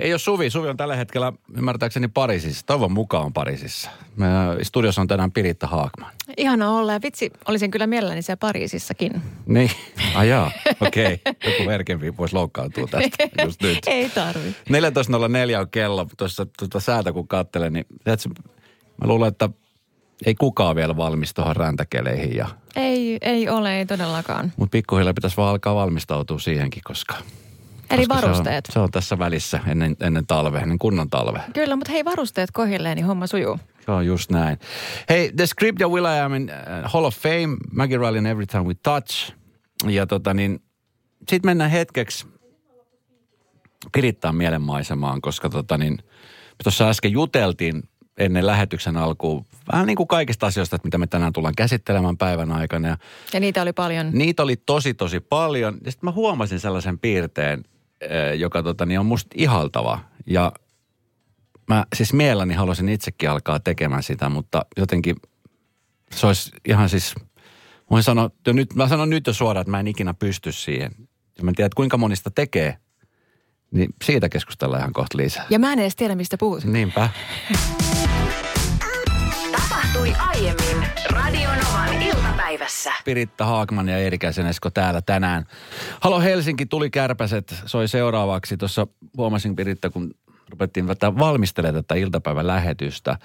[0.00, 0.50] Ei ole Suvi.
[0.50, 2.66] Suvi on tällä hetkellä ymmärtääkseni Pariisissa.
[2.66, 3.90] Toivon mukaan Pariisissa.
[4.16, 6.12] Meidän studiossa on tänään Piritta Haakman.
[6.36, 9.22] Ihana olla ja vitsi, olisin kyllä mielelläni siellä Pariisissakin.
[9.46, 9.70] Niin,
[10.14, 10.50] ajaa,
[10.80, 11.20] okei.
[11.26, 11.52] Okay.
[11.52, 13.78] Joku herkempi voisi loukkaantua tästä just nyt.
[13.86, 14.48] Ei tarvi.
[14.50, 16.06] 14.04 on kello.
[16.16, 18.28] Tuossa tuota säätä kun katselen, niin tiedätkö,
[19.00, 19.48] mä luulen, että
[20.26, 22.36] ei kukaan vielä valmis tuohon räntäkeleihin.
[22.36, 22.48] Ja...
[22.76, 24.52] Ei, ei ole, ei todellakaan.
[24.56, 27.14] Mutta pikkuhiljaa pitäisi vaan alkaa valmistautua siihenkin, koska
[27.90, 28.66] Eli varusteet.
[28.66, 31.40] Se on, se on tässä välissä ennen, ennen talve, ennen kunnon talve.
[31.54, 33.58] Kyllä, mutta hei varusteet kohilleen, niin homma sujuu.
[33.84, 34.58] Se on just näin.
[35.08, 38.46] Hei, The Script ja Will I Am in uh, Hall of Fame, Maggie Ryan Every
[38.46, 39.32] Time We Touch.
[39.86, 40.62] Ja tota niin,
[41.30, 42.26] sit mennään hetkeksi
[43.92, 45.98] Pirittaan mielenmaisemaan, koska tota niin,
[46.64, 47.82] tuossa äsken juteltiin
[48.18, 52.52] ennen lähetyksen alkuun vähän niin kuin kaikista asioista, että mitä me tänään tullaan käsittelemään päivän
[52.52, 52.88] aikana.
[52.88, 52.96] Ja
[53.32, 54.10] Ja niitä oli paljon.
[54.12, 55.78] Niitä oli tosi, tosi paljon.
[55.84, 57.64] Ja sitten mä huomasin sellaisen piirteen,
[58.36, 59.98] joka tota, niin on musta ihaltava.
[60.26, 60.52] Ja
[61.68, 65.16] mä siis mielelläni haluaisin itsekin alkaa tekemään sitä, mutta jotenkin
[66.14, 67.14] se olisi ihan siis,
[67.90, 70.90] voin sanoa, jo nyt, mä sanon nyt jo suoraan, että mä en ikinä pysty siihen.
[71.38, 72.76] Ja mä en tiedä, että kuinka monista tekee,
[73.70, 75.46] niin siitä keskustellaan ihan kohta lisää.
[75.50, 76.64] Ja mä en edes tiedä, mistä puhut.
[76.64, 77.08] Niinpä.
[79.52, 81.98] Tapahtui aiemmin Radionovan
[82.46, 82.92] iltapäivässä.
[83.04, 85.46] Piritta Haakman ja Eerikäisen Esko täällä tänään.
[86.00, 88.56] Halo Helsinki, tuli kärpäset, soi seuraavaksi.
[88.56, 90.14] Tuossa huomasin Piritta, kun
[90.50, 93.18] rupettiin valmistelemaan tätä iltapäivän lähetystä.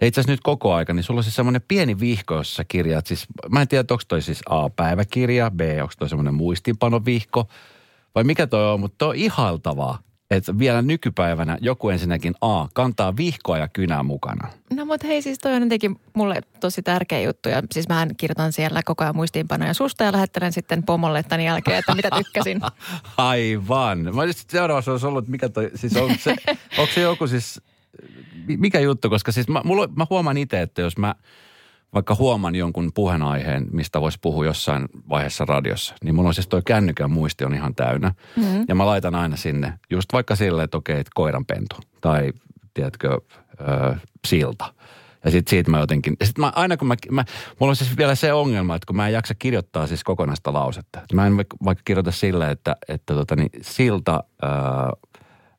[0.00, 3.06] Ja itse asiassa nyt koko aika, niin sulla on siis semmoinen pieni vihko, jossa kirjaat
[3.06, 7.48] siis, mä en tiedä, onko toi siis A-päiväkirja, B, onko toi semmoinen muistiinpanovihko,
[8.14, 9.98] vai mikä toi on, mutta toi on ihaltavaa,
[10.30, 14.48] että vielä nykypäivänä joku ensinnäkin A, kantaa vihkoa ja kynää mukana.
[14.74, 17.48] No mutta hei, siis toi on jotenkin mulle tosi tärkeä juttu.
[17.48, 21.78] Ja siis mä kirjoitan siellä koko ajan muistiinpanoja susta ja lähettelen sitten pomolle tämän jälkeen,
[21.78, 22.60] että mitä tykkäsin.
[23.16, 24.14] Aivan.
[24.14, 26.36] Mä olisin seuraavassa olisi ollut, mikä toi, siis on se,
[26.78, 27.60] onko se joku siis,
[28.46, 31.14] mi- mikä juttu, koska siis mä, mulla, mä huomaan itse, että jos mä
[31.94, 36.62] vaikka huomaan jonkun puheenaiheen, mistä voisi puhua jossain vaiheessa radiossa, niin mulla on siis toi
[36.62, 38.14] kännykän muisti on ihan täynnä.
[38.36, 38.64] Mm-hmm.
[38.68, 42.32] Ja mä laitan aina sinne, just vaikka sille, että okei, että koiranpentu tai
[42.74, 43.20] tiedätkö,
[43.60, 44.74] ö, silta.
[45.24, 47.24] Ja sitten siitä mä jotenkin, sit mä, aina kun mä, mä,
[47.60, 51.00] mulla on siis vielä se ongelma, että kun mä en jaksa kirjoittaa siis kokonaista lausetta.
[51.12, 54.50] Mä en vaikka, kirjoita sille, että, että tota niin, silta, ää,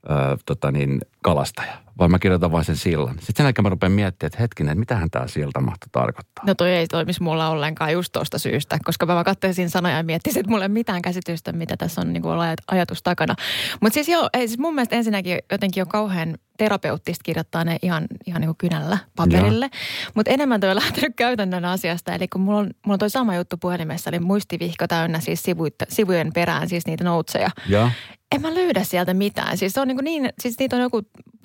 [0.09, 3.16] ää, tota niin, kalastaja, vaan mä kirjoitan vain sen sillan.
[3.16, 6.45] Sitten sen jälkeen mä rupean miettimään, että hetkinen, että mitähän tämä silta mahtaa tarkoittaa.
[6.45, 10.03] No toi ei toimisi mulla ollenkaan just tuosta syystä, koska mä vaan katselisin sanoja ja
[10.03, 13.35] miettisin, että mulla ei mitään käsitystä, mitä tässä on niin kuin ajatus takana.
[13.81, 18.07] Mutta siis joo, ei, siis mun mielestä ensinnäkin jotenkin on kauhean terapeuttista kirjoittaa ne ihan,
[18.25, 19.69] ihan niin kuin kynällä paperille.
[20.16, 22.13] Mutta enemmän toi on lähtenyt käytännön asiasta.
[22.13, 25.75] Eli kun mulla on, mulla on toi sama juttu puhelimessa, eli muistivihko täynnä siis sivuit,
[25.89, 27.50] sivujen perään siis niitä noutseja.
[27.69, 27.91] Ja
[28.35, 29.57] En mä löydä sieltä mitään.
[29.57, 31.01] Siis on niin, niin siis niitä on joku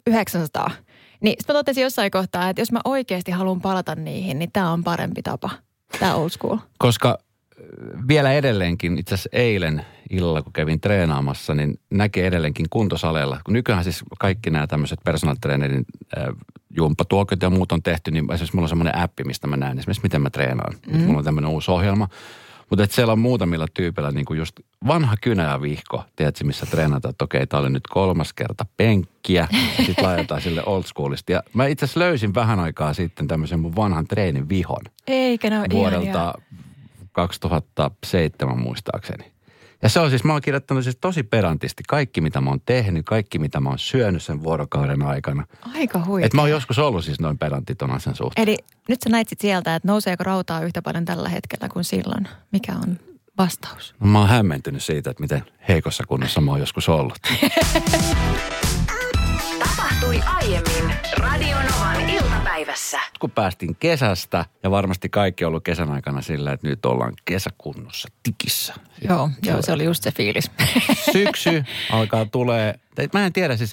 [0.06, 0.70] 900.
[1.20, 4.72] Niin sitten mä totesin jossain kohtaa, että jos mä oikeasti haluan palata niihin, niin tämä
[4.72, 5.50] on parempi tapa.
[6.00, 6.56] Tämä old school.
[6.78, 7.18] koska
[7.60, 7.64] ö,
[8.08, 13.40] vielä edelleenkin, itse asiassa eilen illalla, kun kävin treenaamassa, niin näkee edelleenkin kuntosaleilla.
[13.44, 15.84] Kun nykyään siis kaikki nämä tämmöiset personal trainerin
[16.18, 16.24] äh,
[16.76, 20.02] jumppatuokiot ja muut on tehty, niin esimerkiksi mulla on semmoinen appi, mistä mä näen esimerkiksi,
[20.02, 20.74] miten mä treenaan.
[20.86, 21.00] Mm.
[21.00, 22.08] Mulla on tämmöinen uusi ohjelma.
[22.72, 27.10] Mutta siellä on muutamilla tyypeillä niin kuin just vanha kynä ja vihko, tiedätkö, missä treenataan,
[27.10, 29.48] että okei, tämä oli nyt kolmas kerta penkkiä,
[29.86, 31.32] sitten laitetaan sille old schoolista.
[31.32, 35.66] Ja mä itse asiassa löysin vähän aikaa sitten tämmöisen mun vanhan treenin vihon Eikä ole
[35.72, 36.34] vuodelta ihania.
[37.12, 39.31] 2007 muistaakseni.
[39.82, 43.06] Ja se on siis, mä oon kirjoittanut siis tosi perantisti kaikki, mitä mä oon tehnyt,
[43.06, 45.46] kaikki, mitä mä oon syönyt sen vuorokauden aikana.
[45.74, 46.26] Aika huikea.
[46.26, 48.48] Et mä oon joskus ollut siis noin perantti ton asian suhteen.
[48.48, 48.56] Eli
[48.88, 52.28] nyt sä näit sit sieltä, että nouseeko rautaa yhtä paljon tällä hetkellä kuin silloin.
[52.52, 52.98] Mikä on
[53.38, 53.94] vastaus?
[54.00, 57.18] Mä oon hämmentynyt siitä, että miten heikossa kunnossa mä oon joskus ollut.
[60.02, 63.00] Tapahtui aiemmin Radionovan iltapäivässä.
[63.20, 68.08] Kun päästiin kesästä, ja varmasti kaikki on ollut kesän aikana sillä, että nyt ollaan kesäkunnossa
[68.22, 68.74] tikissä.
[69.08, 70.50] Joo, joo, se oli just se fiilis.
[71.12, 72.74] syksy alkaa tulee,
[73.12, 73.72] mä en tiedä siis,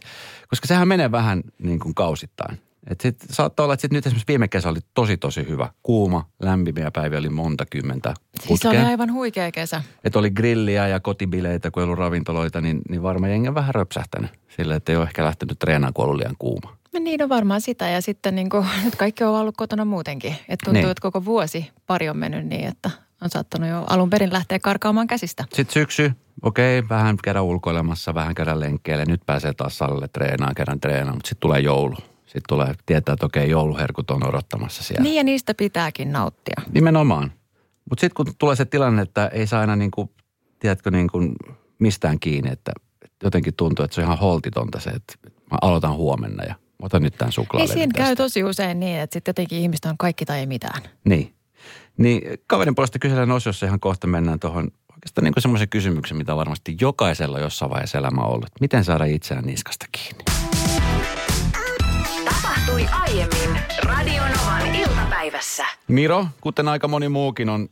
[0.49, 2.61] koska sehän menee vähän niin kuin kausittain.
[2.89, 5.69] Et sit, saattaa olla, että sit nyt esimerkiksi viime kesä oli tosi tosi hyvä.
[5.83, 8.85] Kuuma, lämpimiä päiviä oli monta kymmentä siis se oli putkeen.
[8.91, 9.81] aivan huikea kesä.
[10.03, 13.75] Että oli grilliä ja kotibileitä, kun ei ollut ravintoloita, niin, niin varmaan jengi on vähän
[13.75, 14.31] röpsähtänyt.
[14.57, 16.77] Sillä, että ei ole ehkä lähtenyt treenaamaan, kun ollut liian kuuma.
[16.93, 20.31] No niin on varmaan sitä ja sitten niin kuin, nyt kaikki on ollut kotona muutenkin.
[20.31, 20.91] Että tuntuu, Niin.
[20.91, 22.89] että koko vuosi pari on mennyt niin, että
[23.21, 25.45] on saattanut jo alun perin lähteä karkaamaan käsistä.
[25.53, 26.11] Sitten syksy,
[26.43, 29.05] okei, vähän käydä ulkoilemassa, vähän käydä lenkkeelle.
[29.05, 31.95] Nyt pääsee taas salille treenaamaan, käydään treenaamaan, mutta sitten tulee joulu.
[32.29, 35.03] Sitten tulee tietää, että okei, jouluherkut on odottamassa siellä.
[35.03, 36.61] Niin ja niistä pitääkin nauttia.
[36.73, 37.31] Nimenomaan.
[37.89, 40.09] Mutta sitten kun tulee se tilanne, että ei saa aina niin kuin,
[40.59, 41.35] tiedätkö, niin kuin
[41.79, 42.71] mistään kiinni, että
[43.23, 45.13] jotenkin tuntuu, että se on ihan holtitonta se, että
[45.51, 48.05] mä aloitan huomenna ja otan nyt tämän Niin suklaalevyn siinä tästä.
[48.05, 50.81] käy tosi usein niin, että sitten jotenkin ihmiset on kaikki tai ei mitään.
[51.05, 51.33] Niin.
[51.97, 56.77] Niin kaverin puolesta kysellään osiossa ihan kohta mennään tuohon oikeastaan niin semmoisen kysymyksen, mitä varmasti
[56.81, 58.49] jokaisella jossain vaiheessa elämä on ollut.
[58.61, 60.23] Miten saada itseään niskasta kiinni?
[62.69, 65.65] Tapahtui aiemmin Radionovan iltapäivässä.
[65.87, 67.69] Miro, kuten aika moni muukin, on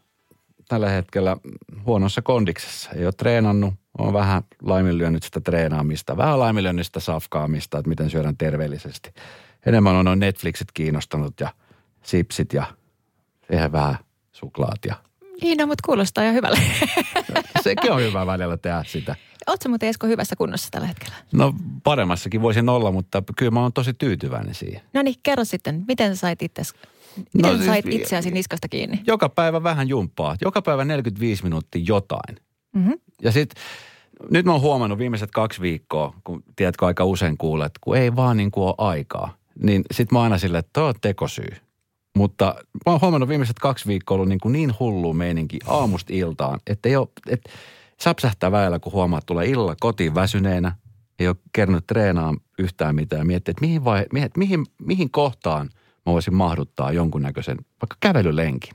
[0.68, 1.38] tällä hetkellä
[1.86, 2.90] huonossa kondiksessa.
[2.92, 8.38] Ei ole treenannut, on vähän laiminlyönyt sitä treenaamista, vähän laiminlyönyt sitä safkaamista, että miten syödään
[8.38, 9.14] terveellisesti.
[9.66, 11.54] Enemmän on noin Netflixit kiinnostanut ja
[12.04, 12.66] sipsit ja
[13.48, 13.98] siihen vähän
[14.32, 14.96] suklaat ja
[15.42, 16.60] Niin, no, mutta kuulostaa jo hyvälle.
[17.64, 19.16] sekin on hyvä välillä tehdä sitä.
[19.48, 21.16] Oletko muuten Esko hyvässä kunnossa tällä hetkellä?
[21.32, 21.54] No
[21.84, 24.82] paremmassakin voisin olla, mutta kyllä mä oon tosi tyytyväinen siihen.
[24.94, 26.74] No niin, kerro sitten, miten sait, itses,
[27.34, 29.02] miten No siis- sait itseäsi niskasta kiinni?
[29.08, 30.36] Joka päivä vähän jumppaa.
[30.42, 32.38] Joka päivä 45 minuuttia jotain.
[32.76, 32.94] Mm-hmm.
[33.22, 33.64] Ja sitten
[34.32, 38.38] nyt mä oon huomannut viimeiset kaksi viikkoa, kun tiedätkö aika usein kuulet, kun ei vaan
[38.38, 39.38] niin kuin ole aikaa.
[39.64, 41.50] Niin sit mä aina silleen, että toi on tekosyy.
[42.18, 42.56] Mutta
[42.86, 46.90] mä oon huomannut viimeiset kaksi viikkoa ollut niin, kuin niin hullu meininki aamusta iltaan, että
[46.90, 47.50] ei ole, että
[48.02, 50.76] säpsähtää väellä, kun huomaa, että tulee illalla kotiin väsyneenä,
[51.20, 55.70] ei ole kerännyt treenaa yhtään mitään, ja miettii, että mihin, vai, mihin, mihin, mihin kohtaan
[56.06, 58.74] mä voisin mahduttaa jonkunnäköisen, vaikka kävelylenkin.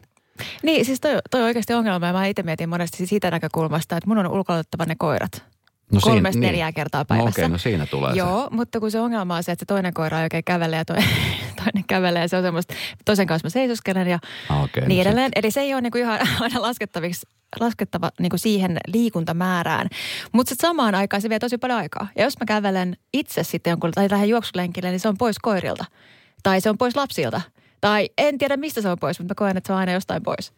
[0.63, 2.07] Niin, siis toi, toi on oikeasti ongelma.
[2.07, 5.45] Ja mä itse mietin monesti siitä näkökulmasta, että mun on ulkoilutettava ne koirat.
[5.93, 7.29] No Kolmesta neljää kertaa No päivässä.
[7.31, 8.19] okei, no siinä tulee se.
[8.19, 10.85] Joo, mutta kun se ongelma on se, että se toinen koira ei oikein kävele ja
[10.85, 11.09] toinen,
[11.65, 12.75] toinen kävelee ja se on semmoista,
[13.05, 14.19] toisen kanssa mä seisoskelen ja
[14.49, 15.31] Ah, niin no edelleen.
[15.37, 17.27] Eli se ei ole niinku ihan aina laskettaviksi
[17.61, 19.89] laskettava niinku siihen liikuntamäärään.
[20.33, 22.09] Mutta sitten samaan aikaan se vie tosi paljon aikaa.
[22.17, 25.85] Ja jos mä kävelen itse sitten jonkun, tai lähden juoksulenkille, niin se on pois koirilta.
[26.43, 27.41] Tai se on pois lapsilta.
[27.81, 30.23] Tai en tiedä mistä se on pois, mutta mä koen, että se on aina jostain
[30.23, 30.53] pois.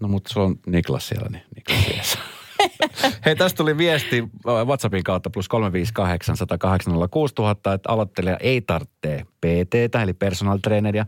[0.00, 2.18] No mutta sulla on Niklas siellä, niin Niklas.
[3.24, 4.24] Hei, tästä tuli viesti
[4.64, 11.06] WhatsAppin kautta plus 358 108 6000, että aloittelija ei tarvitse PTtä, eli personal traineria.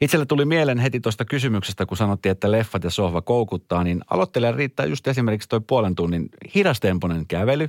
[0.00, 4.54] Itselle tuli mieleen heti tuosta kysymyksestä, kun sanottiin, että leffat ja sohva koukuttaa, niin aloittelijan
[4.54, 7.68] riittää just esimerkiksi toi puolen tunnin hidastempoinen kävely.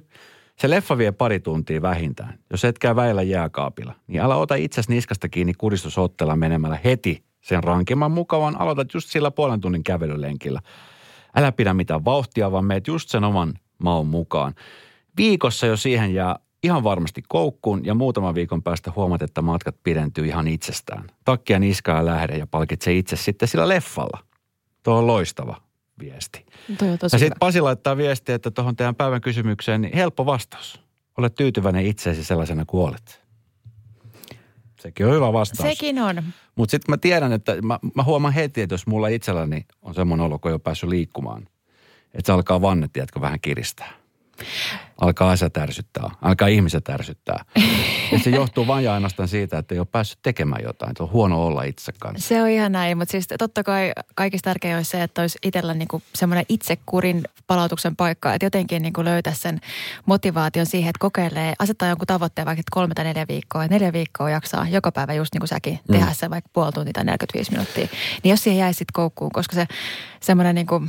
[0.55, 2.39] Se leffa vie pari tuntia vähintään.
[2.49, 7.63] Jos et käy väillä jääkaapilla, niin älä ota itsesi niskasta kiinni kuristusottella menemällä heti sen
[7.63, 8.61] rankimman mukavan.
[8.61, 10.61] Aloitat just sillä puolen tunnin kävelylenkillä.
[11.35, 13.53] Älä pidä mitään vauhtia, vaan meet just sen oman
[13.83, 14.55] maun mukaan.
[15.17, 20.25] Viikossa jo siihen jää ihan varmasti koukkuun ja muutaman viikon päästä huomaat, että matkat pidentyy
[20.25, 21.03] ihan itsestään.
[21.25, 24.19] Takkia niskaa ja lähde ja palkitse itse sitten sillä leffalla.
[24.83, 25.61] Tuo on loistava
[25.99, 26.45] viesti.
[26.77, 30.25] Toi on tosi Ja sitten Pasi laittaa viestiä, että tuohon teidän päivän kysymykseen, niin helppo
[30.25, 30.81] vastaus.
[31.17, 33.26] Ole tyytyväinen itseesi sellaisena kuin olet.
[34.79, 35.69] Sekin on hyvä vastaus.
[35.69, 36.23] Sekin on.
[36.55, 40.25] Mutta sitten mä tiedän, että mä, mä huomaan heti, että jos mulla itselläni on semmoinen
[40.25, 41.47] olo, kun ei ole päässyt liikkumaan,
[42.13, 44.06] että se alkaa vanne, tiedätkö, vähän kiristää.
[45.01, 47.45] Alkaa asia tärsyttää, alkaa ihmiset tärsyttää.
[48.11, 50.91] ja se johtuu vain ja ainoastaan siitä, että ei ole päässyt tekemään jotain.
[50.91, 52.27] Että on huono olla itse kanssa.
[52.27, 55.73] Se on ihan näin, mutta siis totta kai kaikista tärkein olisi se, että olisi itsellä
[55.73, 59.59] niinku semmoinen itsekurin palautuksen paikka, että jotenkin niinku löytäisi sen
[60.05, 64.29] motivaation siihen, että kokeilee, asettaa jonkun tavoitteen vaikka kolme tai neljä viikkoa, ja neljä viikkoa
[64.29, 65.93] jaksaa joka päivä just niin kuin säkin Mm.
[65.93, 67.87] tehdä se vaikka puoli tuntia tai 45 minuuttia,
[68.23, 69.67] niin jos siihen jäisi sitten koukkuun, koska se
[70.19, 70.81] semmoinen niinku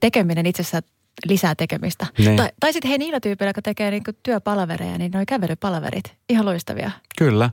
[0.00, 0.82] tekeminen itsessään
[1.24, 2.06] lisää tekemistä.
[2.18, 2.36] Niin.
[2.36, 6.90] Tai, tai sitten hei niillä tyypeillä, jotka tekee niinku työpalavereja, niin noi kävelypalaverit, ihan loistavia.
[7.18, 7.50] Kyllä.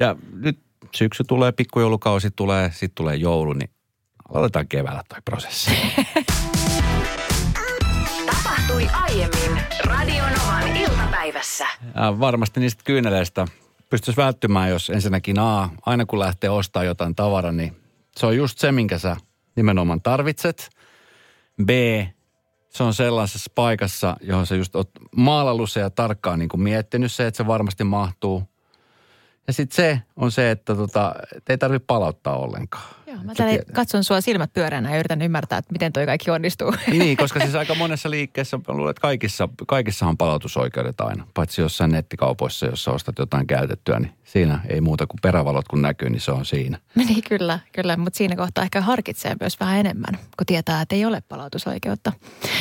[0.00, 0.58] Ja nyt
[0.94, 3.70] syksy tulee, pikkujoulukausi tulee, sitten tulee joulu, niin
[4.34, 5.70] aloitetaan keväällä toi prosessi.
[8.26, 11.66] Tapahtui aiemmin Radionovan iltapäivässä.
[11.94, 13.46] Ja varmasti niistä kyyneleistä
[13.90, 17.76] pystyisi välttymään, jos ensinnäkin A, aina kun lähtee ostaa jotain tavaraa, niin
[18.16, 19.16] se on just se, minkä sä
[19.56, 20.70] nimenomaan tarvitset.
[21.64, 21.70] B,
[22.76, 27.12] se on sellaisessa paikassa, johon sä just oot maalannut se ja tarkkaan niin kuin miettinyt
[27.12, 28.42] se, että se varmasti mahtuu.
[29.46, 32.84] Ja sitten se on se, että tota, et ei tarvitse palauttaa ollenkaan.
[33.06, 33.66] Joo, mä tiedät.
[33.72, 36.74] katson sua silmät pyöreänä ja yritän ymmärtää, että miten toi kaikki onnistuu.
[36.90, 41.26] Niin, koska siis aika monessa liikkeessä, mä luulen, että kaikissa, kaikissa on palautusoikeudet aina.
[41.34, 46.10] Paitsi jossain nettikaupoissa, jossa ostat jotain käytettyä, niin siinä ei muuta kuin perävalot kun näkyy,
[46.10, 46.78] niin se on siinä.
[46.94, 51.04] niin kyllä, kyllä, mutta siinä kohtaa ehkä harkitsee myös vähän enemmän, kun tietää, että ei
[51.04, 52.12] ole palautusoikeutta.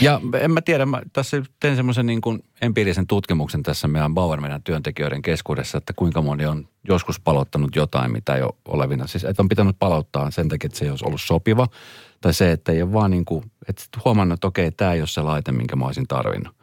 [0.02, 4.42] Ja en mä tiedä, mä tässä tein semmoisen niin kuin empiirisen tutkimuksen tässä meidän Bauer
[4.42, 9.08] meidän työntekijöiden keskuudessa, että kuinka moni on joskus palauttanut jotain, mitä ei ole olevina.
[9.08, 11.68] Siis että on pitänyt palauttaa sen takia, että se ei olisi ollut sopiva.
[12.22, 15.08] Tai se, että ei ole vaan niin kuin, että huomannut, että okei, tämä ei ole
[15.08, 16.56] se laite, minkä mä olisin tarvinnut.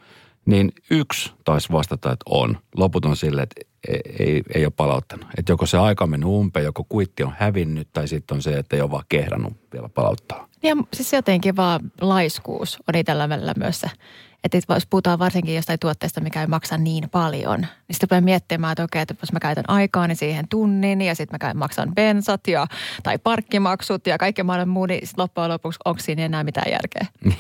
[0.47, 2.59] Niin yksi taisi vastata, että on.
[2.76, 5.26] Loput on silleen, että ei, ei, ei ole palauttanut.
[5.38, 8.59] Että joko se aika on mennyt umpeen, joko kuitti on hävinnyt, tai sitten on se,
[8.59, 10.49] että ei ole vaan kehdannut vielä palauttaa.
[10.62, 13.91] Ja siis jotenkin vaan laiskuus on itsellä välillä myös se,
[14.44, 18.72] Että jos puhutaan varsinkin jostain tuotteesta, mikä ei maksa niin paljon, niin sitten rupeaa miettimään,
[18.72, 21.94] että okei, että jos mä käytän aikaa, niin siihen tunnin ja sitten mä käyn- maksan
[21.94, 22.66] bensat ja,
[23.02, 27.06] tai parkkimaksut ja kaikki mahdollinen muu, niin sit loppujen lopuksi onko siinä enää mitään järkeä?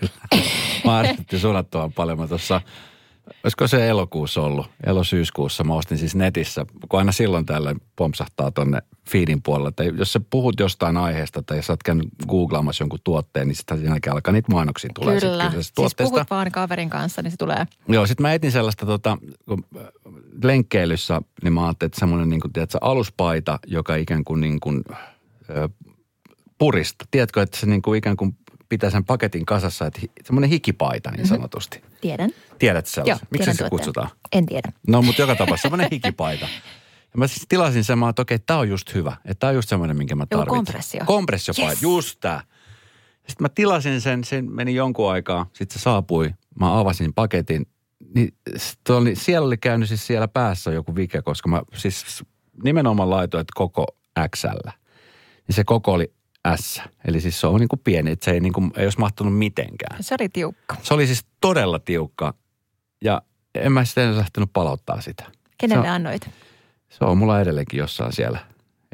[0.00, 0.12] Kyllä.
[0.84, 2.18] Mä arvostin suunnattoman paljon.
[2.18, 2.60] Mä tuossa,
[3.44, 8.78] olisiko se elokuussa ollut, elosyyskuussa, mä ostin siis netissä, kun aina silloin tällä pompsahtaa tonne
[9.10, 12.98] feedin puolella, että jos sä puhut jostain aiheesta tai jos sä oot käynyt googlaamassa jonkun
[13.04, 15.44] tuotteen, niin sitten sen jälkeen alkaa niitä mainoksia tulee sit Kyllä.
[15.44, 16.12] kyseisestä Siis tuotteesta.
[16.12, 17.66] puhut vaan kaverin kanssa, niin se tulee.
[17.88, 19.18] Joo, sitten mä etin sellaista tota,
[19.48, 19.82] kun äh,
[20.42, 24.82] lenkkeilyssä, niin mä ajattelin, että semmoinen niin kuin, tiedätkö, aluspaita, joka ikään kuin, niin kuin
[25.50, 25.68] ö,
[26.58, 27.04] purista.
[27.10, 28.36] Tiedätkö, että se niin kuin ikään kuin
[28.68, 31.82] pitää sen paketin kasassa, että semmoinen hikipaita niin sanotusti.
[32.00, 32.30] Tiedän.
[32.58, 33.26] Tiedät sellaisen?
[33.30, 33.70] Miksi tiedän se tuotteen.
[33.70, 34.10] kutsutaan?
[34.32, 34.72] En tiedä.
[34.88, 36.48] No, mutta joka tapauksessa semmoinen hikipaita.
[37.14, 39.16] Ja mä siis tilasin sen, mä että okei, tää on just hyvä.
[39.24, 40.56] Että tää on just semmoinen, minkä mä Joku tarvitsen.
[40.56, 41.04] kompressio.
[41.04, 41.82] Kompressiopaita, Yes.
[41.82, 42.40] just tää.
[43.16, 46.30] Sitten mä tilasin sen, sen meni jonkun aikaa, sitten se saapui,
[46.60, 47.66] mä avasin paketin,
[48.14, 48.34] niin
[48.88, 52.24] oli, siellä oli käynyt siis siellä päässä joku vike, koska mä siis
[52.62, 53.86] nimenomaan laitoin, että koko
[54.36, 54.68] XL.
[55.48, 56.12] Niin se koko oli
[56.60, 58.98] S, eli siis se on niin kuin pieni, että se ei, niin kuin, ei olisi
[58.98, 60.02] mahtunut mitenkään.
[60.02, 60.76] Se oli tiukka.
[60.82, 62.34] Se oli siis todella tiukka
[63.04, 63.22] ja
[63.54, 65.24] en mä sitten lähtenyt palauttaa sitä.
[65.58, 66.30] Kenelle on, annoit?
[66.90, 68.38] Se on mulla edelleenkin jossain siellä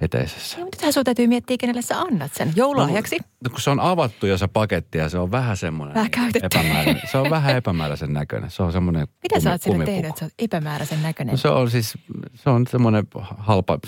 [0.00, 0.59] eteisessä.
[0.59, 2.52] Ja, mutta nythän sun täytyy miettiä, kenelle sä annat sen.
[2.56, 3.18] Joululahjaksi?
[3.44, 6.47] No, kun se on avattu jo se paketti ja se on vähän semmoinen Vähän käytetty.
[6.59, 7.02] epämääräinen.
[7.11, 8.50] Se on vähän epämääräisen näköinen.
[8.50, 11.32] Se on semmoinen Mitä sä kumi- oot sille tehnyt, että sä oot epämääräisen näköinen?
[11.32, 11.99] No se on siis,
[12.35, 13.04] se on semmoinen
[13.38, 13.78] halpa,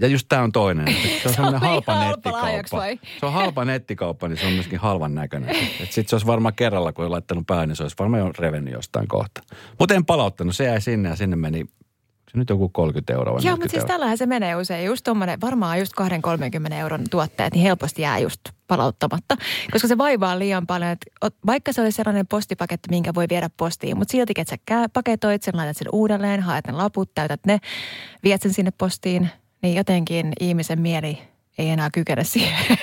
[0.00, 0.86] ja just tämä on toinen.
[1.22, 2.76] Se on semmoinen halpa halpa nettikauppa.
[2.76, 2.98] vai?
[3.20, 5.56] Se on halpa nettikauppa, niin se on myöskin halvan näköinen.
[5.78, 8.74] Sitten se olisi varmaan kerralla, kun on laittanut päähän, niin se olisi varmaan jo revennyt
[8.74, 9.40] jostain kohta.
[9.78, 11.64] Mutta en palauttanut, se jäi sinne ja sinne meni,
[12.32, 14.86] se nyt joku 30 euroa Joo, 40 mutta siis tällähän se menee usein.
[14.86, 15.92] Just tommonen, varmaan just
[16.70, 19.36] 20-30 euron tuotteet, niin helposti jää just palauttamatta.
[19.72, 21.06] Koska se vaivaa liian paljon, että
[21.46, 25.56] vaikka se olisi sellainen postipaketti, minkä voi viedä postiin, mutta silti, että sä paketoit sen,
[25.56, 27.58] laitat sen uudelleen, haet ne laput, täytät ne,
[28.24, 29.28] viet sen sinne postiin,
[29.62, 31.18] niin jotenkin ihmisen mieli
[31.58, 32.78] ei enää kykene siihen.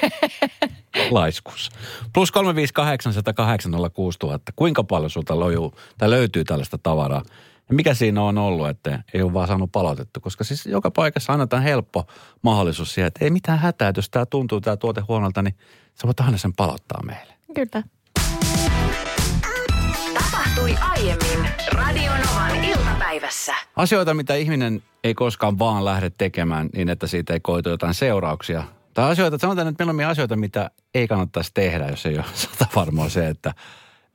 [1.12, 1.72] laiskussa.
[2.14, 4.40] Plus 358 108 000.
[4.56, 7.24] Kuinka paljon sulta lojuu, tai löytyy tällaista tavaraa?
[7.70, 10.20] Ja mikä siinä on ollut, että ei ole vaan saanut palautettu?
[10.20, 12.06] Koska siis joka paikassa annetaan helppo
[12.42, 15.56] mahdollisuus siihen, että ei mitään hätää, että jos tämä tuntuu tämä tuote huonolta, niin
[15.94, 17.34] sä voit aina sen palauttaa meille.
[17.56, 17.84] Kyllä.
[20.14, 23.56] Tapahtui aiemmin Radionovan iltapäivässä.
[23.76, 28.64] Asioita, mitä ihminen ei koskaan vaan lähde tekemään niin, että siitä ei koitu jotain seurauksia.
[28.94, 33.10] Tai asioita, sanotaan nyt mieluummin asioita, mitä ei kannattaisi tehdä, jos ei ole sata varmaa
[33.10, 33.54] se, että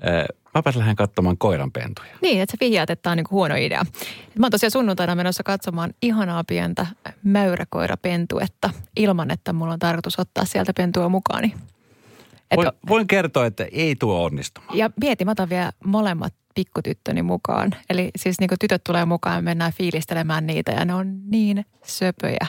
[0.01, 2.09] eh, mäpäs lähden katsomaan koiranpentuja.
[2.23, 3.85] Niin, että sä vihjaat, että tämä on niinku huono idea.
[4.39, 6.87] Mä oon tosiaan sunnuntaina menossa katsomaan ihanaa pientä
[7.23, 11.55] mäyräkoirapentuetta ilman, että mulla on tarkoitus ottaa sieltä pentua mukaani.
[12.51, 14.79] Et, Voin, voin kertoa, että ei tuo onnistumaan.
[14.79, 17.75] ja mietin, mä otan vielä molemmat pikkutyttöni mukaan.
[17.91, 22.47] Eli siis niinku tytöt tulee mukaan ja mennään fiilistelemään niitä ja ne on niin söpöjä.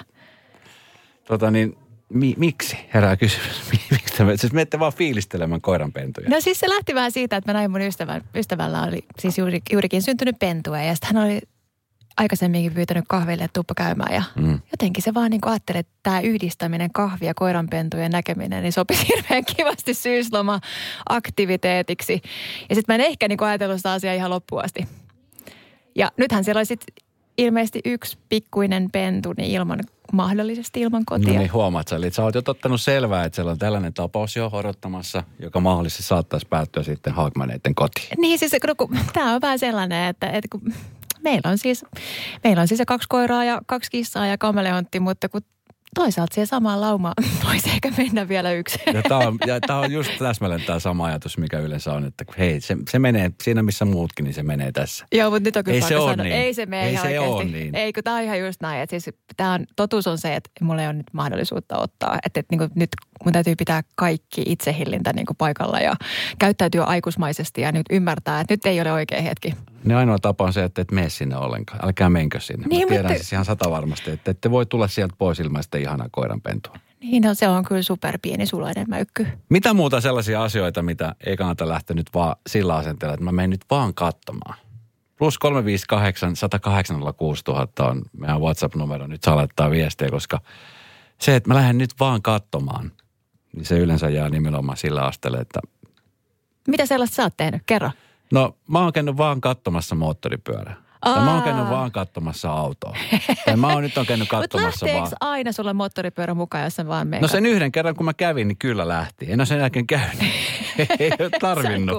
[1.28, 1.78] Tota niin,
[2.16, 2.78] mi, miksi?
[2.94, 3.62] Herää kysymys.
[3.92, 6.30] miksi te, siis menette vaan fiilistelemään koiranpentuja.
[6.30, 9.62] No siis se lähti vähän siitä, että mä näin mun ystävän, ystävällä oli siis juuri,
[9.72, 11.42] juurikin syntynyt pentue ja sitten hän oli
[12.18, 14.60] aikaisemminkin pyytänyt kahville, että tuppa käymään ja Mm.
[14.72, 19.46] jotenkin se vaan niin kuin ajatteli, että tämä yhdistäminen kahvia, koiranpentujen näkeminen, niin sopisi hirveän
[19.46, 22.22] kivasti syysloma-aktiviteetiksi.
[22.70, 24.88] Ja sitten mä en ehkä niin ajatellut sitä asiaa ihan loppuun asti.
[25.96, 26.94] Ja nythän siellä oli sitten
[27.38, 29.80] ilmeisesti yksi pikkuinen pentu, niin ilman,
[30.14, 31.34] mahdollisesti ilman kotia.
[31.34, 31.96] No niin, huomaat sä.
[31.96, 36.04] Eli sä oot jo ottanut selvää, että siellä on tällainen tapaus jo odottamassa, joka mahdollisesti
[36.04, 38.08] saattaisi päättyä sitten Haagmaneiden kotiin.
[38.18, 40.74] Niin siis no, kun, tämä on vähän sellainen, että, että kun
[41.24, 41.86] meillä on siis,
[42.44, 45.42] meillä on siis kaksi koiraa ja kaksi kissaa ja kameleontti, mutta kun
[45.96, 47.14] toisaalta siihen samaan laumaan
[47.46, 48.80] voisi ehkä mennä vielä yksi.
[48.94, 52.26] Ja tämä on, ja tää on just täsmälleen tämä sama ajatus, mikä yleensä on, että
[52.38, 55.06] hei, se, se menee siinä missä muutkin, niin se menee tässä.
[55.12, 56.36] Joo, mutta nyt on kyllä Ei se sanoa, niin.
[56.36, 57.52] ei se mene Ei ihan se oikeasti.
[57.58, 57.76] niin.
[57.76, 58.82] Ei, kun tämä on ihan just näin.
[58.82, 62.20] Että siis tää on, totuus on se, että mulla ei ole nyt mahdollisuutta ottaa.
[62.26, 62.90] Että, että niin kuin nyt
[63.26, 65.96] mun täytyy pitää kaikki itsehillintä niin kuin paikalla ja
[66.40, 69.54] käyttäytyä aikuismaisesti ja nyt ymmärtää, että nyt ei ole oikea hetki.
[69.86, 71.86] Ne ainoa tapa on se, että et mene sinne ollenkaan.
[71.86, 72.68] Älkää menkö sinne.
[72.68, 75.64] Niin, Mä tiedän mutta- siis ihan sata varmasti, että ette voi tulla sieltä pois ilman
[75.64, 76.76] sitä ihanaa koiranpentua.
[77.02, 79.28] Niin, no, se on kyllä super pieni sulainen mäykky.
[79.50, 83.50] Mitä muuta sellaisia asioita, mitä ei kannata lähteä nyt vaan sillä asenteella, että mä menen
[83.50, 84.58] nyt vaan katsomaan?
[85.18, 89.08] Plus 358 108 000 on meidän WhatsApp-numero.
[89.08, 90.42] Nyt saa laittaa viestiä, koska
[91.22, 92.92] se, että mä lähden nyt vaan katsomaan,
[93.56, 95.60] niin se yleensä jää nimenomaan sillä asteelle, että
[96.68, 97.62] Mitä sellaista sä oot tehnyt?
[97.66, 97.92] Kerro.
[98.32, 100.76] No mä oon käynyt vaan katsomassa moottoripyörää.
[101.02, 101.72] Tai mä oon käynyt Aa.
[101.72, 102.96] vaan katsomassa autoa.
[103.46, 105.12] tai mä oon nyt on käynyt Mutta katsomassa vaan.
[105.22, 107.22] aina sulla moottoripyörä mukaan, jos sä vaan menet?
[107.22, 109.32] No sen yhden kerran, kun mä kävin, niin kyllä lähti.
[109.32, 110.20] En ole sen jälkeen käynyt.
[111.00, 111.98] ei ole tarvinnut.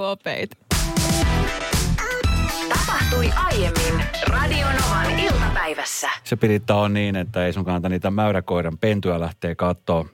[2.69, 6.09] Tapahtui aiemmin Radionovan iltapäivässä.
[6.23, 10.05] Se Piritta on niin, että ei sun kannata niitä mäyräkoiran pentuja lähteä katsoa.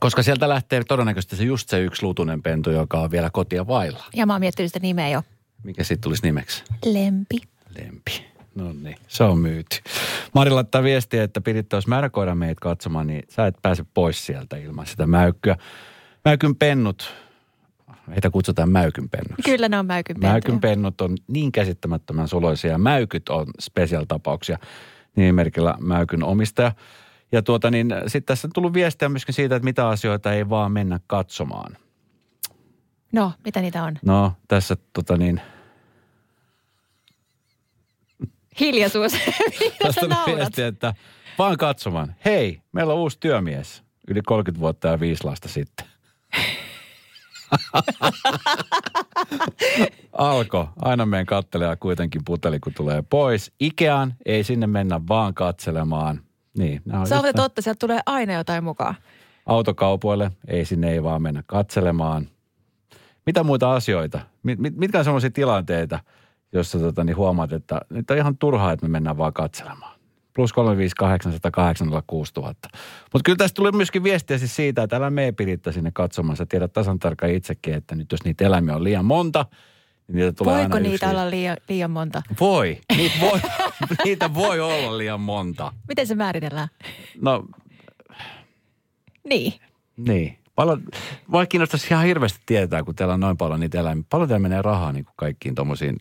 [0.00, 4.04] Koska sieltä lähtee todennäköisesti se just se yksi lutunen pentu, joka on vielä kotia vailla.
[4.14, 5.22] Ja mä oon miettinyt sitä nimeä jo.
[5.62, 6.64] Mikä sitten tulisi nimeksi?
[6.84, 7.40] Lempi.
[7.78, 8.26] Lempi.
[8.54, 9.76] No niin, se on myyty.
[10.34, 14.56] Mari laittaa viestiä, että Piritta, jos mäyräkoira meitä katsomaan, niin sä et pääse pois sieltä
[14.56, 15.56] ilman sitä mäykkyä.
[16.24, 17.14] Mäykyn pennut,
[18.08, 19.42] heitä kutsutaan mäykyn pennuksi.
[19.42, 22.78] Kyllä ne on mäykyn pennut on niin käsittämättömän suloisia.
[22.78, 24.58] Mäykyt on special-tapauksia
[25.16, 26.72] nimimerkillä mäykyn omistaja.
[27.32, 30.72] Ja tuota niin, sitten tässä on tullut viestiä myöskin siitä, että mitä asioita ei vaan
[30.72, 31.76] mennä katsomaan.
[33.12, 33.98] No, mitä niitä on?
[34.02, 35.40] No, tässä tota niin,
[38.60, 39.12] Hiljaisuus.
[39.82, 40.36] Tästä sä tuli naurat?
[40.36, 40.94] viesti, että
[41.38, 42.14] vaan katsomaan.
[42.24, 43.82] Hei, meillä on uusi työmies.
[44.08, 45.86] Yli 30 vuotta ja viisi lasta sitten.
[50.12, 50.68] Alko.
[50.82, 53.52] Aina meidän kattelee kuitenkin puteli, kun tulee pois.
[53.60, 56.20] Ikeaan ei sinne mennä vaan katselemaan.
[56.58, 58.94] Niin, Se on totta, sieltä tulee aina jotain mukaan.
[59.46, 62.28] Autokaupoille ei sinne ei vaan mennä katselemaan.
[63.26, 64.20] Mitä muita asioita?
[64.42, 65.98] Mit, mit, mitkä on sellaisia tilanteita,
[66.52, 69.98] jossa tota, niin huomaat, että nyt on ihan turhaa, että me mennään vaan katselemaan.
[70.34, 72.04] Plus 358 000.
[73.12, 76.36] Mutta kyllä tästä tuli myöskin viestiä siis siitä, että älä mene Piritta sinne katsomaan.
[76.36, 79.46] Sä tiedät tasan tarkkaan itsekin, että nyt jos niitä eläimiä on liian monta,
[80.08, 81.16] niin niitä tulee Voiko aina niitä yksi.
[81.16, 82.22] olla liian, liian monta?
[82.40, 82.80] Voi.
[82.96, 83.40] Niitä voi,
[84.04, 85.72] niitä voi olla liian monta.
[85.88, 86.68] Miten se määritellään?
[87.20, 87.44] No
[89.28, 89.52] Niin.
[89.96, 90.38] Niin.
[90.54, 90.82] Paljon,
[91.26, 94.04] mua kiinnostaisi ihan hirveästi tietää, kun teillä on noin paljon niitä eläimiä.
[94.10, 95.96] Paljon teillä menee rahaa niin kuin kaikkiin tuommoisiin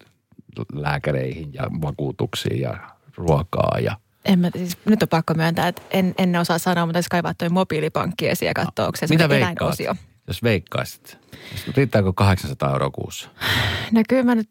[0.73, 2.77] lääkäreihin ja vakuutuksiin ja
[3.17, 3.97] ruokaa ja...
[4.25, 7.33] En mä, siis, nyt on pakko myöntää, että en, en osaa sanoa, mutta jos kaivaa
[7.33, 9.57] toi mobiilipankki esiin ja katsoa, onko se Mitä veikkaat?
[9.59, 9.95] eläinosio.
[10.31, 11.17] Jos veikkaisit.
[11.77, 13.29] Riittääkö 800 euroa kuussa?
[13.91, 14.49] No kyllä mä nyt,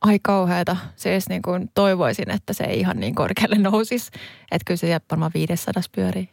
[0.00, 0.76] ai kauheata.
[0.96, 4.10] Siis niin kuin toivoisin, että se ei ihan niin korkealle nousisi.
[4.50, 6.28] Että kyllä se varmaan 500 pyörii.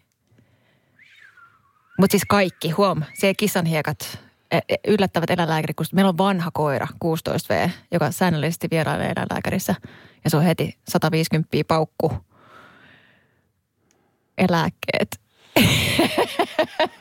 [2.00, 4.20] Mutta siis kaikki, huom, se kissanhiekat,
[4.52, 9.76] e- e- yllättävät eläinlääkärit, kun meillä on vanha koira, 16V, joka säännöllisesti vierailee eläinlääkärissä.
[10.24, 12.12] Ja se on heti 150 paukku.
[14.38, 15.22] Eläkkeet.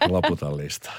[0.09, 0.95] Loputan listaa.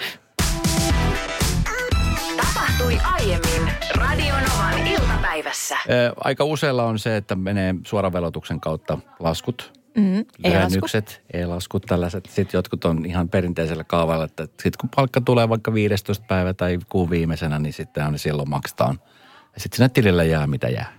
[2.84, 5.78] Tapahtui aiemmin Radionovan iltapäivässä.
[5.90, 9.74] Ö, Aika useilla on se, että menee suoravelotuksen kautta laskut.
[9.98, 10.48] Mm, ei lasku.
[10.48, 12.26] lyhennykset, e-laskut, tällaiset.
[12.26, 16.80] Sitten jotkut on ihan perinteisellä kaavalla, että sitten kun palkka tulee vaikka 15 päivä tai
[16.90, 19.00] kuun viimeisenä, niin sitten on silloin maksetaan.
[19.54, 20.94] Ja sitten sinne tilille jää mitä jää.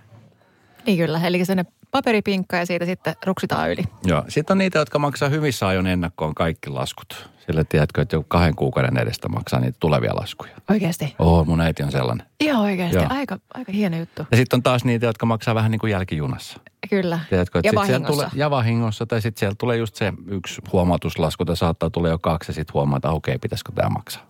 [0.85, 1.55] Niin kyllä, eli se
[1.95, 3.83] paperipinkka ja siitä sitten ruksitaan yli.
[4.03, 4.23] Joo.
[4.27, 7.29] Sitten on niitä, jotka maksaa hyvissä ajoin ennakkoon kaikki laskut.
[7.45, 10.51] Sillä tiedätkö, että joku kahden kuukauden edestä maksaa niitä tulevia laskuja.
[10.69, 11.15] Oikeasti?
[11.19, 12.27] Oo, mun äiti on sellainen.
[12.39, 12.97] Ihan oikeasti.
[12.97, 13.05] Joo.
[13.09, 14.27] Aika, aika hieno juttu.
[14.31, 16.59] Ja sitten on taas niitä, jotka maksaa vähän niin kuin jälkijunassa.
[16.89, 17.19] Kyllä.
[17.29, 18.13] Tiedätkö, että ja vahingossa.
[18.13, 19.05] Tulee, ja vahingossa.
[19.05, 22.73] Tai sitten sieltä tulee just se yksi huomautuslasku, tai saattaa tulla jo kaksi, ja sitten
[22.73, 24.23] huomaa, että okei, pitäisikö tämä maksaa.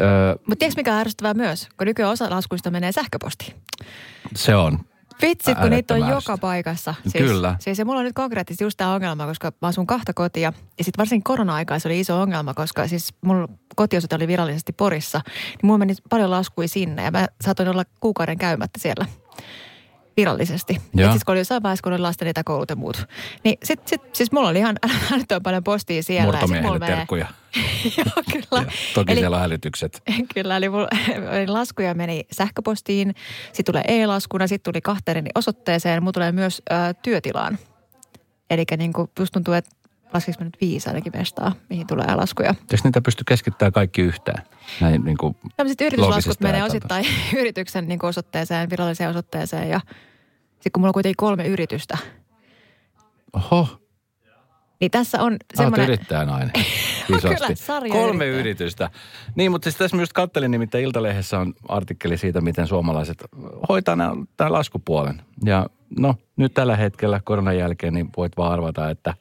[0.00, 1.68] Öö, Mutta tiedätkö mikä on ärsyttävää myös?
[1.76, 3.54] Kun nykyään osa laskuista menee sähköpostiin.
[4.36, 4.78] se on.
[5.22, 6.94] Vitsit, kun niitä on joka paikassa.
[7.18, 7.56] Kyllä.
[7.60, 10.52] Siis ja mulla on nyt konkreettisesti just tämä ongelma, koska mä asun kahta kotia.
[10.78, 15.20] Ja sitten varsinkin korona-aikaa se oli iso ongelma, koska siis mulla kotiosoite oli virallisesti Porissa.
[15.26, 19.06] Niin mulla meni paljon laskui sinne ja mä saatoin olla kuukauden käymättä siellä
[20.16, 20.74] virallisesti.
[20.98, 23.06] Et siis kun oli jossain vaiheessa, kun oli lasten etäkoulut ja muut.
[23.44, 24.76] Niin sit, sit, siis mulla oli ihan
[25.12, 26.38] älyttömän paljon postia siellä.
[26.38, 27.26] ja menee- terkkuja.
[27.98, 28.62] Joo, kyllä.
[28.64, 30.02] Ja toki Eli- siellä on hälytykset.
[30.34, 30.88] Kyllä, eli mulla,
[31.32, 33.14] eli laskuja meni sähköpostiin,
[33.52, 37.58] sitten tulee e-laskuna, sitten tuli kahteen osoitteeseen, mulla tulee myös ö, työtilaan.
[38.50, 39.70] Eli niin kuin just tuntuu, että
[40.14, 42.54] laskeks mä nyt viisi ainakin mestaa, mihin tulee laskuja.
[42.60, 44.42] Eikö niitä pysty keskittämään kaikki yhteen?
[44.80, 47.06] Näin niin kuin, Tämmöiset yrityslaskut menee osittain
[47.40, 49.80] yrityksen niin kuin osoitteeseen, viralliseen osoitteeseen ja
[50.50, 51.98] sitten kun mulla on kuitenkin kolme yritystä,
[53.32, 53.68] oho,
[54.80, 55.88] niin tässä on Olet semmoinen...
[55.88, 56.50] yrittäjänainen.
[57.06, 57.56] Kyllä, Isosti.
[57.56, 58.06] sarjayrittäjä.
[58.06, 58.90] Kolme yritystä.
[59.34, 63.24] Niin, mutta siis tässä myös kattelin, nimittäin Iltalehdessä on artikkeli siitä, miten suomalaiset
[63.68, 65.22] hoitaa nämä- tämän laskupuolen.
[65.44, 65.66] Ja
[65.98, 69.14] no, nyt tällä hetkellä koronan jälkeen, niin voit vaan arvata, että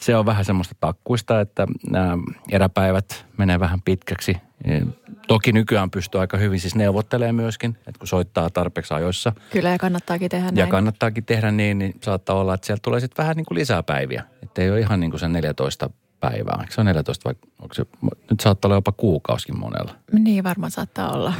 [0.00, 2.18] se on vähän semmoista takkuista, että nämä
[2.50, 4.36] eräpäivät menee vähän pitkäksi.
[4.64, 4.80] E,
[5.28, 9.78] Toki nykyään pystyy aika hyvin siis neuvottelemaan myöskin, että kun soittaa tarpeeksi ajoissa– Kyllä, ja
[9.78, 10.68] kannattaakin tehdä ja näin.
[10.68, 14.24] kannattaakin tehdä niin, niin saattaa olla, että sieltä tulee sitten vähän niin kuin lisää päiviä.
[14.42, 16.58] Että ei ole ihan niin kuin se 14 päivää.
[16.60, 17.86] Eikö se on 14 vai onko se,
[18.30, 19.94] nyt saattaa olla jopa kuukauskin monella.
[20.12, 21.32] Niin varmaan saattaa olla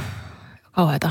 [0.72, 1.10] kauheata.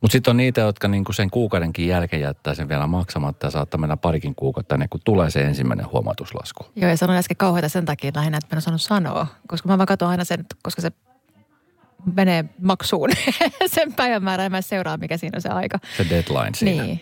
[0.00, 3.50] Mutta sitten on niitä, jotka niin kuin sen kuukaudenkin jälkeen jättää sen vielä maksamatta ja
[3.50, 6.66] saattaa mennä parikin kuukautta ennen kuin tulee se ensimmäinen huomautuslasku.
[6.76, 9.26] Joo, ja sanoin äsken kauheita sen takia lähinnä, että mä en osannut sanoa.
[9.48, 10.90] Koska mä vaan katson aina sen, koska se
[12.14, 13.10] menee maksuun
[13.66, 15.78] sen päivämäärän ja mä seuraa, mikä siinä on se aika.
[15.96, 16.82] Se deadline siinä.
[16.82, 17.00] Niin.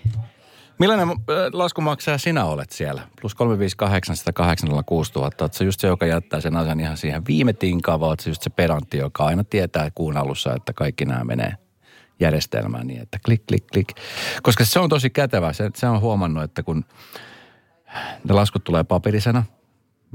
[0.78, 1.16] Millainen äh,
[1.52, 3.02] laskumaksaja sinä olet siellä?
[3.20, 5.24] Plus 358 806 000.
[5.24, 8.30] Oletko se just se, joka jättää sen asian ihan siihen viime tinkaan, vai oletko se
[8.30, 11.54] just se pedantti, joka aina tietää kuun alussa, että kaikki nämä menee
[12.24, 13.88] järjestelmään niin, että klik, klik, klik.
[14.42, 15.52] Koska se on tosi kätevä.
[15.52, 16.84] Se, se on huomannut, että kun
[18.28, 19.44] ne laskut tulee paperisena,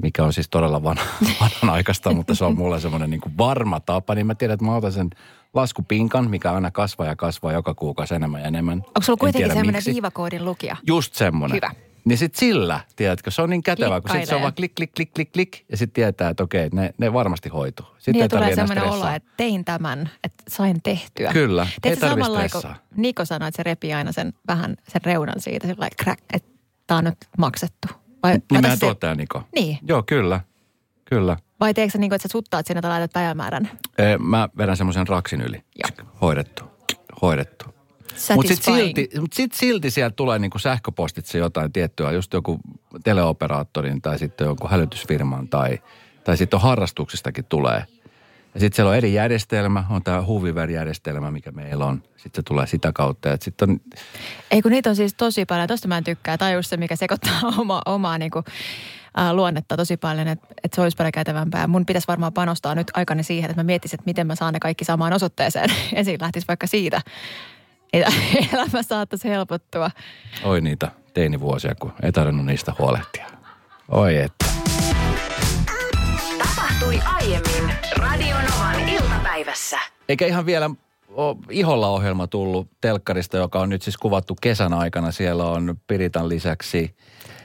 [0.02, 0.96] mikä on siis todella van,
[1.40, 4.92] vanhanaikaista, mutta se on mulle semmoinen niin varma tapa, niin mä tiedän, että mä otan
[4.92, 5.10] sen
[5.54, 8.78] laskupinkan, mikä aina kasvaa ja kasvaa joka kuukausi enemmän ja enemmän.
[8.86, 9.92] Onko sulla En kuitenkin semmoinen miksi.
[9.92, 10.76] viivakoodin lukija?
[10.86, 11.56] Just semmoinen.
[11.56, 11.70] Hyvä.
[12.10, 14.90] Niin sit sillä, tiedätkö, se on niin kätevä, kun sit se on vaan klik, klik,
[14.96, 17.86] klik, klik, klik, ja sitten tietää, että okei, ne, ne varmasti hoituu.
[17.86, 21.32] Sitten Niin ei tulee semmoinen olo, että tein tämän, että sain tehtyä.
[21.32, 22.76] Kyllä, ei Teetkö tarvitse samalla kun stressaa.
[22.96, 26.48] Niko sanoi, että se repii aina sen vähän sen reunan siitä, sillä crack, että
[26.86, 27.88] tämä on nyt maksettu.
[28.22, 29.42] Vai, Niin se, tuottaja Niko.
[29.54, 29.78] Niin.
[29.88, 30.40] Joo, kyllä.
[31.04, 31.36] Kyllä.
[31.60, 33.70] vai teekö sä niin kuin, että sä suttaat sinne tai laitat päivämäärän?
[33.98, 35.62] Ee, Mä vedän semmoisen raksin yli.
[35.78, 36.08] Joo.
[36.20, 36.64] Hoidettu.
[37.22, 37.79] Hoidettu.
[38.34, 42.60] Mutta sitten silti, mut sit silti sieltä tulee niinku sähköpostitse jotain tiettyä, just joku
[43.04, 45.78] teleoperaattorin tai sitten joku hälytysfirman tai,
[46.24, 47.84] tai sitten on harrastuksistakin tulee.
[48.54, 52.02] Ja sitten siellä on eri järjestelmä, on tämä Hooviver-järjestelmä, mikä meillä on.
[52.16, 53.28] Sitten se tulee sitä kautta.
[53.28, 53.80] Ja sitten on,
[54.50, 55.68] Ei kun niitä on siis tosi paljon.
[55.68, 56.38] Tosta mä en tykkää.
[56.38, 58.44] Tai just se, mikä sekoittaa oma, omaa niin kuin,
[59.18, 61.66] äh, luonnetta tosi paljon, että, että se olisi paljon kätevämpää.
[61.66, 64.60] Mun pitäisi varmaan panostaa nyt aikani siihen, että mä miettisin, että miten mä saan ne
[64.60, 65.70] kaikki samaan osoitteeseen.
[65.94, 67.00] Ensin lähtisi vaikka siitä,
[68.52, 69.90] elämä saattaisi helpottua.
[70.44, 73.26] oi niitä teinivuosia, kun ei tarvinnut niistä huolehtia.
[73.88, 74.44] Oi että.
[76.38, 79.78] Tapahtui aiemmin Radionovan iltapäivässä.
[80.08, 80.70] Eikä ihan vielä
[81.50, 85.12] iholla ohjelma tullut telkkarista, joka on nyt siis kuvattu kesän aikana.
[85.12, 86.96] Siellä on Piritan lisäksi,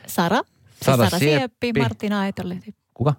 [0.08, 1.80] Sara, se Sara Sara, Sieppi, Sieppi.
[1.82, 2.76] Martina Aitolehti.
[2.94, 3.14] kuka?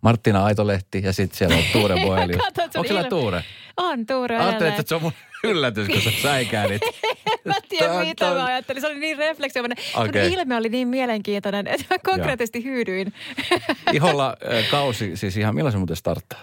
[0.00, 2.42] Marttina Aitolehti ja sitten siellä on Tuure Boelius.
[2.74, 3.44] Onko siellä Tuure?
[3.76, 5.12] On Tuure Ajattelin, että se on mun
[5.44, 6.82] yllätys, kun sä säikäänit.
[7.44, 8.80] Mä tiedän, Tää- mitä mä ajattelin.
[8.80, 9.78] Se oli niin refleksioinen.
[9.92, 10.32] Sun Okei.
[10.32, 13.12] ilme oli niin mielenkiintoinen, että mä konkreettisesti hyydyin.
[13.92, 16.40] Iholla äh, kausi, siis ihan milloin se muuten starttaa?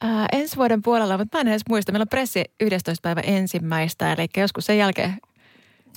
[0.00, 1.92] Ää, ensi vuoden puolella, mutta mä en edes muista.
[1.92, 3.02] Meillä on pressi 11.
[3.02, 5.18] päivä ensimmäistä, eli joskus sen jälkeen.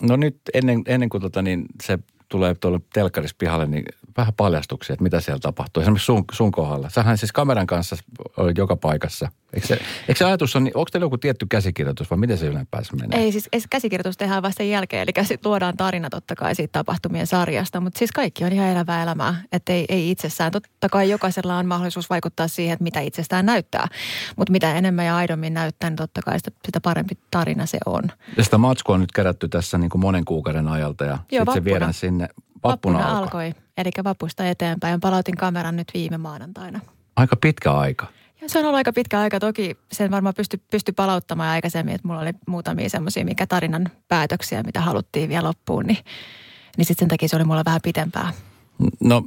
[0.01, 3.85] No nyt ennen, ennen kuin tota, niin se tulee tuolle telkkarissa pihalle, niin
[4.17, 5.81] vähän paljastuksia, että mitä siellä tapahtuu.
[5.81, 6.89] Esimerkiksi sun, sun kohdalla.
[6.89, 7.95] Sähän siis kameran kanssa
[8.37, 9.31] olet joka paikassa.
[9.53, 9.73] Eikö se,
[10.07, 13.19] eikö se ajatus on, niin onko teillä joku tietty käsikirjoitus vai miten se yleenpäänsä menee?
[13.19, 17.27] Ei siis käsikirjoitus tehdään vasta sen jälkeen, eli sit luodaan tarina totta kai siitä tapahtumien
[17.27, 20.51] sarjasta, mutta siis kaikki on ihan elävää elämää, että ei, ei itsessään.
[20.51, 23.87] Totta kai jokaisella on mahdollisuus vaikuttaa siihen, että mitä itsestään näyttää,
[24.35, 28.03] mutta mitä enemmän ja aidommin näyttää, niin totta kai sitä, sitä parempi tarina se on.
[28.37, 31.63] Ja sitä matskua on nyt kerätty tässä niin kuin monen kuukauden ajalta ja sitten se
[31.63, 32.27] viedään sinne.
[32.63, 33.45] Vappuna, Vappuna, alkoi.
[33.45, 34.99] alkoi, eli vapusta eteenpäin.
[34.99, 36.79] Palautin kameran nyt viime maanantaina.
[37.15, 38.07] Aika pitkä aika.
[38.41, 39.39] Ja se on ollut aika pitkä aika.
[39.39, 44.63] Toki sen varmaan pysty, pysty palauttamaan aikaisemmin, että mulla oli muutamia semmoisia, mikä tarinan päätöksiä,
[44.63, 46.05] mitä haluttiin vielä loppuun, niin,
[46.77, 48.33] niin sitten sen takia se oli mulla vähän pitempää.
[48.99, 49.23] No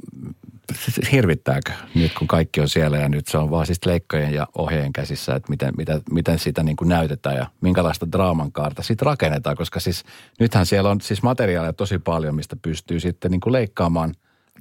[1.11, 4.93] hirvittääkö nyt, kun kaikki on siellä ja nyt se on vaan siis leikkojen ja ohjeen
[4.93, 9.57] käsissä, että miten, miten, miten sitä niin kuin näytetään ja minkälaista draaman kaarta siitä rakennetaan,
[9.57, 10.03] koska siis
[10.39, 14.13] nythän siellä on siis materiaalia tosi paljon, mistä pystyy sitten niin kuin leikkaamaan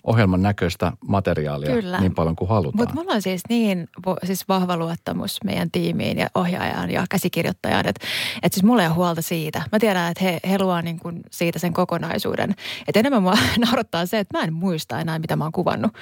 [0.05, 2.01] ohjelman näköistä materiaalia Kyllä.
[2.01, 2.77] niin paljon kuin halutaan.
[2.77, 3.89] Mutta mulla on siis niin
[4.25, 8.07] siis vahva luottamus meidän tiimiin ja ohjaajaan ja käsikirjoittajaan, että
[8.43, 9.63] et siis mulla ei ole huolta siitä.
[9.73, 12.55] Mä tiedän, että he, he luovat niin kuin siitä sen kokonaisuuden.
[12.89, 13.35] Että enemmän mua
[13.67, 15.93] naurattaa se, että mä en muista enää, mitä mä oon kuvannut.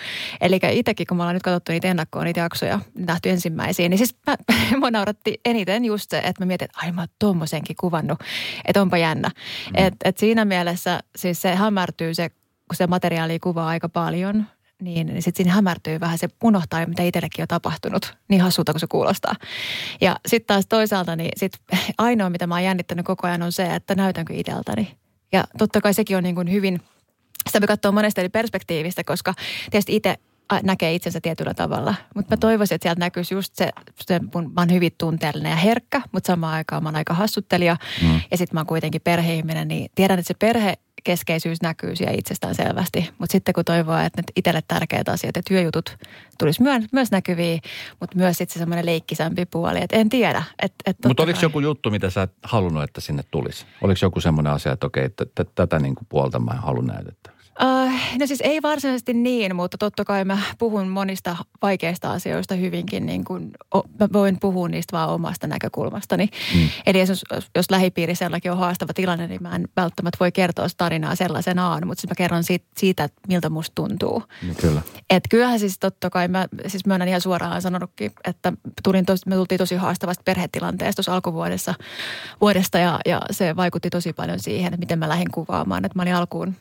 [0.40, 4.16] Eli itsekin, kun mä ollaan nyt katsottu niitä ennakkoon, niitä jaksoja, nähty ensimmäisiin, niin siis
[4.26, 4.36] mä,
[4.80, 8.18] mua nauratti eniten just se, että mä mietin, että ai mä oon tommosenkin kuvannut,
[8.64, 9.28] että onpa jännä.
[9.28, 9.84] Mm.
[9.84, 12.30] Et, et siinä mielessä siis se hämärtyy se,
[12.68, 14.46] kun se materiaali kuvaa aika paljon,
[14.82, 18.16] niin, niin sitten siinä hämärtyy vähän se unohtaa, mitä itsellekin on tapahtunut.
[18.28, 19.34] Niin hassulta kuin se kuulostaa.
[20.00, 21.52] Ja sitten taas toisaalta, niin sit
[21.98, 24.96] ainoa, mitä mä oon jännittänyt koko ajan on se, että näytänkö itseltäni.
[25.32, 26.80] Ja totta kai sekin on niin kuin hyvin,
[27.46, 29.34] sitä me katsoo monesta eri perspektiivistä, koska
[29.70, 30.16] tietysti itse
[30.62, 31.94] näkee itsensä tietyllä tavalla.
[32.14, 35.56] Mutta mä toivoisin, että sieltä näkyisi just se, se mun, mä oon hyvin tunteellinen ja
[35.56, 37.76] herkkä, mutta samaan aikaan mä oon aika hassuttelija.
[38.02, 38.20] Mm.
[38.30, 42.54] Ja sitten mä oon kuitenkin perheihminen, niin tiedän, että se perhe keskeisyys näkyy siellä itsestään
[42.54, 43.10] selvästi.
[43.18, 45.96] Mutta sitten kun toivoa, että ne itselle tärkeät asiat ja työjutut
[46.38, 47.60] tulisi myö- myös näkyviin,
[48.00, 50.42] mutta myös sitten se semmoinen leikkisämpi puoli, että en tiedä.
[50.62, 50.72] Et,
[51.06, 53.66] Mutta oliko kai- joku juttu, mitä sä et halunnut, että sinne tulisi?
[53.82, 57.37] Oliko joku semmoinen asia, että okei, että tätä niin kuin puolta mä en halua näytettäväksi?
[57.62, 63.06] Uh, no siis ei varsinaisesti niin, mutta totta kai mä puhun monista vaikeista asioista hyvinkin,
[63.06, 66.28] niin kuin, o, mä voin puhua niistä vaan omasta näkökulmastani.
[66.54, 66.68] Mm.
[66.86, 67.24] Eli jos,
[67.56, 72.10] jos lähipiiriselläkin on haastava tilanne, niin mä en välttämättä voi kertoa tarinaa sellaisenaan, mutta siis
[72.10, 74.22] mä kerron siitä, siitä miltä musta tuntuu.
[74.48, 74.82] No, kyllä.
[75.10, 79.34] Et kyllähän siis totta kai, mä siis myönnän ihan suoraan sanonutkin, että tulin tos, me
[79.34, 81.74] tultiin tosi haastavasta perhetilanteesta tuossa alkuvuodessa
[82.40, 85.84] vuodesta ja, ja se vaikutti tosi paljon siihen, että miten mä lähdin kuvaamaan.
[85.84, 86.56] Että mä olin alkuun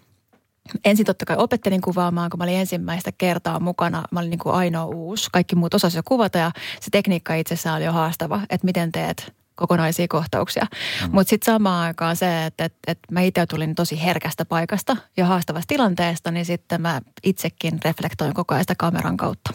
[0.85, 4.03] ensin totta kai opettelin kuvaamaan, kun mä olin ensimmäistä kertaa mukana.
[4.11, 5.29] Mä olin niin kuin ainoa uusi.
[5.31, 9.33] Kaikki muut osasivat jo kuvata ja se tekniikka itsessään oli jo haastava, että miten teet
[9.55, 10.65] kokonaisia kohtauksia.
[11.01, 11.09] Mm.
[11.11, 15.25] Mutta sitten samaan aikaan se, että, että, että mä itse tulin tosi herkästä paikasta ja
[15.25, 19.53] haastavasta tilanteesta, niin sitten mä itsekin reflektoin koko ajan sitä kameran kautta.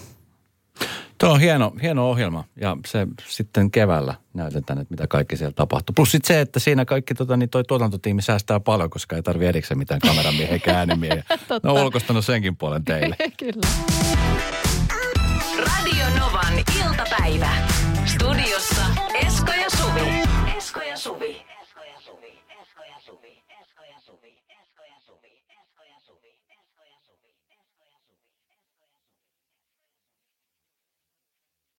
[1.22, 5.92] Tuo on hieno, hieno ohjelma ja se sitten keväällä näytetään, että mitä kaikki siellä tapahtuu.
[5.94, 9.48] Plus sitten se, että siinä kaikki tota, niin toi tuotantotiimi säästää paljon, koska ei tarvitse
[9.48, 11.14] erikseen mitään kameramiehen käännimiä.
[11.14, 11.22] Ja...
[11.62, 13.16] no ulkostanut senkin puolen teille.
[13.38, 13.68] Kyllä.
[15.58, 16.54] Radio Novan
[16.84, 17.50] iltapäivä.
[18.06, 18.84] Studiossa
[19.26, 20.22] Esko ja Suvi.
[20.56, 21.51] Esko ja Suvi.